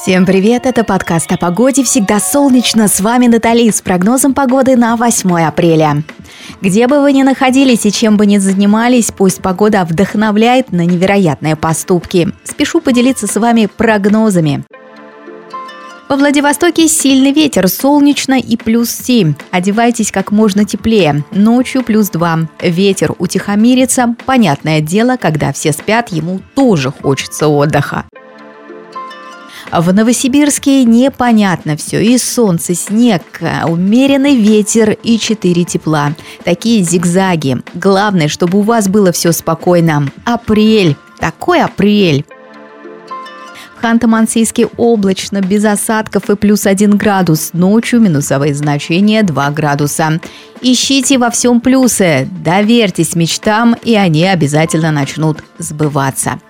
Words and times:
Всем 0.00 0.24
привет, 0.26 0.64
это 0.64 0.84
подкаст 0.84 1.32
о 1.32 1.36
погоде 1.36 1.82
«Всегда 1.82 2.20
солнечно». 2.20 2.86
С 2.86 3.00
вами 3.00 3.26
Натали 3.26 3.68
с 3.68 3.82
прогнозом 3.82 4.32
погоды 4.32 4.76
на 4.76 4.96
8 4.96 5.40
апреля. 5.40 6.04
Где 6.60 6.86
бы 6.86 7.00
вы 7.00 7.12
ни 7.12 7.24
находились 7.24 7.84
и 7.84 7.90
чем 7.90 8.16
бы 8.16 8.24
ни 8.24 8.38
занимались, 8.38 9.10
пусть 9.10 9.42
погода 9.42 9.84
вдохновляет 9.84 10.70
на 10.70 10.86
невероятные 10.86 11.56
поступки. 11.56 12.32
Спешу 12.44 12.80
поделиться 12.80 13.26
с 13.26 13.34
вами 13.40 13.66
прогнозами. 13.66 14.62
Во 16.08 16.16
Владивостоке 16.16 16.86
сильный 16.86 17.32
ветер, 17.32 17.66
солнечно 17.66 18.38
и 18.38 18.56
плюс 18.56 18.90
7. 18.90 19.34
Одевайтесь 19.50 20.12
как 20.12 20.30
можно 20.30 20.64
теплее. 20.64 21.24
Ночью 21.32 21.82
плюс 21.82 22.08
2. 22.10 22.48
Ветер 22.62 23.14
утихомирится. 23.18 24.14
Понятное 24.24 24.80
дело, 24.80 25.16
когда 25.20 25.52
все 25.52 25.72
спят, 25.72 26.10
ему 26.10 26.40
тоже 26.54 26.92
хочется 26.92 27.48
отдыха. 27.48 28.04
В 29.70 29.92
Новосибирске 29.92 30.84
непонятно 30.84 31.76
все. 31.76 32.02
И 32.02 32.16
солнце, 32.16 32.74
снег, 32.74 33.22
умеренный 33.66 34.34
ветер 34.34 34.96
и 35.02 35.18
4 35.18 35.64
тепла. 35.64 36.14
Такие 36.44 36.82
зигзаги. 36.82 37.58
Главное, 37.74 38.28
чтобы 38.28 38.58
у 38.58 38.62
вас 38.62 38.88
было 38.88 39.12
все 39.12 39.32
спокойно. 39.32 40.08
Апрель. 40.24 40.96
Такой 41.18 41.60
апрель. 41.60 42.24
В 43.76 43.84
Ханты-Мансийске 43.84 44.68
облачно, 44.76 45.40
без 45.40 45.64
осадков 45.64 46.30
и 46.30 46.34
плюс 46.34 46.66
1 46.66 46.96
градус. 46.96 47.50
Ночью 47.52 48.00
минусовые 48.00 48.54
значения 48.54 49.22
2 49.22 49.50
градуса. 49.50 50.20
Ищите 50.62 51.18
во 51.18 51.30
всем 51.30 51.60
плюсы, 51.60 52.28
доверьтесь 52.42 53.14
мечтам, 53.14 53.76
и 53.84 53.94
они 53.94 54.24
обязательно 54.24 54.90
начнут 54.90 55.44
сбываться. 55.58 56.40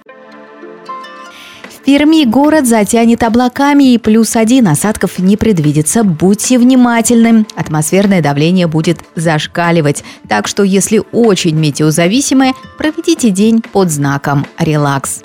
Перми 1.88 2.26
город 2.26 2.66
затянет 2.66 3.22
облаками 3.22 3.94
и 3.94 3.96
плюс 3.96 4.36
один 4.36 4.68
осадков 4.68 5.18
не 5.18 5.38
предвидится. 5.38 6.04
Будьте 6.04 6.58
внимательны. 6.58 7.46
Атмосферное 7.56 8.20
давление 8.20 8.66
будет 8.66 8.98
зашкаливать. 9.14 10.04
Так 10.28 10.48
что, 10.48 10.64
если 10.64 11.00
очень 11.12 11.56
метеозависимы, 11.56 12.52
проведите 12.76 13.30
день 13.30 13.62
под 13.62 13.90
знаком 13.90 14.44
«Релакс». 14.58 15.22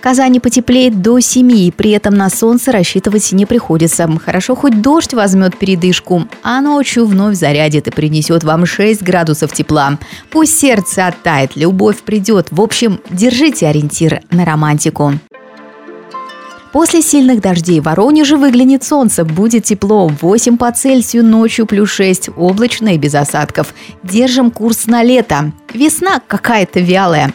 Казани 0.00 0.40
потеплеет 0.40 1.02
до 1.02 1.20
7, 1.20 1.72
при 1.72 1.90
этом 1.90 2.14
на 2.14 2.30
солнце 2.30 2.72
рассчитывать 2.72 3.32
не 3.32 3.46
приходится. 3.46 4.08
Хорошо, 4.24 4.54
хоть 4.54 4.80
дождь 4.80 5.14
возьмет 5.14 5.58
передышку, 5.58 6.26
а 6.42 6.60
ночью 6.60 7.04
вновь 7.06 7.36
зарядит 7.36 7.88
и 7.88 7.90
принесет 7.90 8.44
вам 8.44 8.64
6 8.66 9.02
градусов 9.02 9.52
тепла. 9.52 9.98
Пусть 10.30 10.58
сердце 10.58 11.08
оттает, 11.08 11.56
любовь 11.56 12.02
придет. 12.02 12.48
В 12.50 12.60
общем, 12.60 13.00
держите 13.10 13.66
ориентир 13.66 14.22
на 14.30 14.44
романтику. 14.44 15.14
После 16.72 17.00
сильных 17.00 17.40
дождей 17.40 17.80
в 17.80 17.84
Воронеже 17.84 18.36
выглянет 18.36 18.84
солнце, 18.84 19.24
будет 19.24 19.64
тепло, 19.64 20.08
8 20.20 20.58
по 20.58 20.70
Цельсию, 20.70 21.24
ночью 21.24 21.66
плюс 21.66 21.90
6, 21.90 22.30
облачно 22.36 22.94
и 22.94 22.98
без 22.98 23.14
осадков. 23.14 23.74
Держим 24.02 24.50
курс 24.50 24.86
на 24.86 25.02
лето. 25.02 25.52
Весна 25.72 26.20
какая-то 26.26 26.80
вялая. 26.80 27.32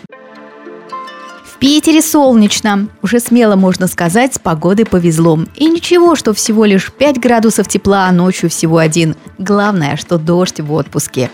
Питере 1.63 2.01
солнечно. 2.01 2.89
Уже 3.01 3.21
смело 3.21 3.55
можно 3.55 3.87
сказать, 3.87 4.33
с 4.33 4.37
погодой 4.37 4.85
повезло. 4.85 5.39
И 5.55 5.69
ничего, 5.69 6.17
что 6.17 6.33
всего 6.33 6.65
лишь 6.65 6.91
5 6.91 7.21
градусов 7.21 7.69
тепла, 7.69 8.07
а 8.09 8.11
ночью 8.11 8.49
всего 8.49 8.79
один. 8.79 9.15
Главное, 9.37 9.95
что 9.95 10.17
дождь 10.17 10.59
в 10.59 10.73
отпуске. 10.73 11.31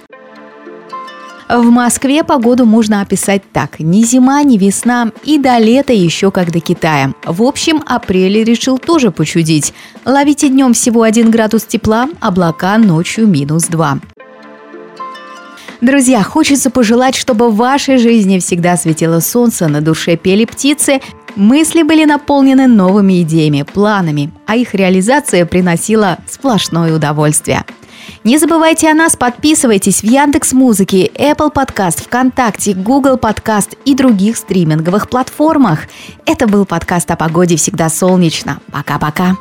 В 1.49 1.63
Москве 1.71 2.23
погоду 2.23 2.65
можно 2.65 3.01
описать 3.01 3.41
так. 3.51 3.79
Ни 3.79 4.03
зима, 4.03 4.43
ни 4.43 4.59
весна 4.59 5.11
и 5.23 5.39
до 5.39 5.57
лета 5.57 5.93
еще 5.93 6.29
как 6.29 6.51
до 6.51 6.59
Китая. 6.59 7.11
В 7.25 7.41
общем, 7.41 7.81
апрель 7.87 8.43
решил 8.43 8.77
тоже 8.77 9.09
почудить. 9.09 9.73
Ловите 10.05 10.49
днем 10.49 10.75
всего 10.75 11.01
1 11.01 11.31
градус 11.31 11.63
тепла, 11.63 12.07
облака 12.19 12.77
ночью 12.77 13.25
минус 13.25 13.65
2. 13.65 13.99
Друзья, 15.81 16.23
хочется 16.23 16.69
пожелать, 16.69 17.15
чтобы 17.15 17.49
в 17.49 17.55
вашей 17.55 17.97
жизни 17.97 18.39
всегда 18.39 18.75
светило 18.75 19.21
солнце, 19.21 19.69
на 19.69 19.79
душе 19.79 20.17
пели 20.17 20.43
птицы, 20.43 20.99
мысли 21.37 21.83
были 21.83 22.03
наполнены 22.03 22.67
новыми 22.67 23.21
идеями, 23.21 23.61
планами, 23.61 24.29
а 24.45 24.57
их 24.57 24.73
реализация 24.73 25.45
приносила 25.45 26.17
сплошное 26.27 26.93
удовольствие. 26.93 27.63
Не 28.25 28.37
забывайте 28.37 28.89
о 28.89 28.93
нас, 28.93 29.15
подписывайтесь 29.15 30.01
в 30.01 30.03
Яндекс 30.03 30.51
Музыке, 30.51 31.09
Apple 31.15 31.53
Podcast, 31.53 32.03
ВКонтакте, 32.03 32.73
Google 32.73 33.15
Podcast 33.15 33.77
и 33.85 33.95
других 33.95 34.35
стриминговых 34.35 35.09
платформах. 35.09 35.83
Это 36.25 36.45
был 36.47 36.65
подкаст 36.65 37.09
о 37.11 37.15
погоде 37.15 37.55
«Всегда 37.55 37.87
солнечно». 37.87 38.59
Пока-пока. 38.71 39.37